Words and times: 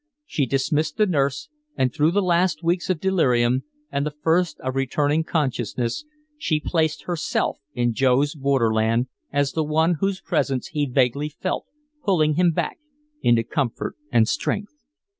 She 0.25 0.47
dismissed 0.47 0.97
the 0.97 1.05
nurse, 1.05 1.47
and 1.77 1.93
through 1.93 2.09
the 2.09 2.23
last 2.23 2.63
weeks 2.63 2.89
of 2.89 2.99
delirium 2.99 3.65
and 3.91 4.03
the 4.03 4.09
first 4.23 4.59
of 4.61 4.75
returning 4.75 5.23
consciousness 5.23 6.05
she 6.39 6.59
placed 6.59 7.03
herself 7.03 7.59
in 7.75 7.93
Joe's 7.93 8.33
borderland 8.33 9.09
as 9.31 9.51
the 9.51 9.63
one 9.63 9.97
whose 9.99 10.19
presence 10.19 10.69
he 10.69 10.87
vaguely 10.87 11.29
felt 11.29 11.67
pulling 12.03 12.33
him 12.33 12.51
back 12.51 12.79
into 13.21 13.43
comfort 13.43 13.95
and 14.11 14.27
strength. 14.27 14.73